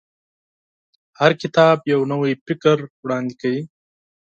هر 1.19 1.31
کتاب 1.41 1.77
یو 1.93 2.01
نوی 2.11 2.33
فکر 2.45 2.77
وړاندې 3.03 3.35
کوي. 3.41 3.61